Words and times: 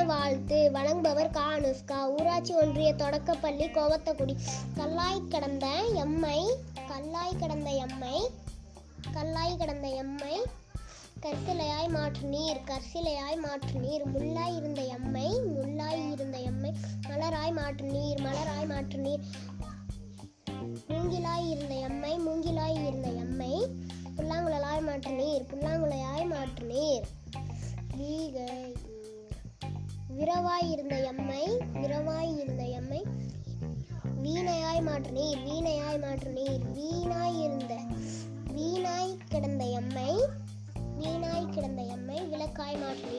வாழ்த்து 0.00 0.70
வழங்குபவர் 0.74 1.30
கா. 1.30 1.52
அனுஷ்கா. 1.52 2.20
ஊராட்சி 2.20 2.54
ஒன்றிய 2.54 2.94
தொடக்கப்பள்ளி 2.94 3.64
கோவத்தக்குடி. 3.64 4.34
கல்லாய் 4.76 5.28
கடந்த 5.28 5.66
எம்மை 5.94 6.56
கல்லாய் 6.88 7.38
கடந்த 7.40 7.70
எம்மை 7.70 8.28
கல்லாய் 9.12 9.56
கடந்த 9.56 9.88
எம்மை 9.88 10.40
கற்சிலையாய் 11.22 11.88
மாற்று 11.88 12.26
நீர் 12.26 12.60
கற்சிலையாய் 12.64 13.36
மாற்று 13.36 13.80
நீர் 13.80 14.08
முள்ளாய் 14.08 14.56
இருந்த 14.56 14.82
எம்மை 14.82 15.28
முள்ளாய் 15.30 16.12
இருந்த 16.12 16.38
எம்மை 16.38 16.72
மலராய் 17.08 17.52
மாற்று 17.52 17.86
நீர் 17.86 18.20
மலராய் 18.20 18.68
மாற்று 18.68 18.98
நீர். 18.98 19.20
மூங்கிலாய் 20.88 21.50
இருந்த 21.50 21.74
எம்மை 21.74 22.18
மூங்கிலாய் 22.18 22.86
இருந்த 22.86 23.08
எம்மை 23.08 23.66
புல்லாங்குழலாய் 24.16 24.86
மாற்று 24.86 25.10
நீர் 25.10 25.46
புல்லாங்குழலாய் 25.52 26.26
மாற்று 26.26 26.66
நீர். 26.66 27.04
வீகை 27.96 28.74
விரவாயிருந்த 30.22 30.96
எம்மை 31.02 31.44
விரவாயிருந்த 31.74 32.64
எம்மை 32.78 33.00
வீணையாய் 34.22 34.82
மாற்று 34.82 35.10
நீர் 35.12 35.40
வீணையாய் 35.44 35.98
மாற்று 35.98 36.30
நீர் 36.30 36.66
வீணாய் 36.72 37.38
இருந்த 37.44 37.74
வீணாய் 38.52 39.10
கிடந்த 39.28 39.64
எம்மை 39.78 40.10
வீணாய் 40.98 41.50
கிடந்த 41.50 41.82
எம்மை 41.94 42.18
விளக்காய் 42.24 42.76
மாற்று 42.76 43.11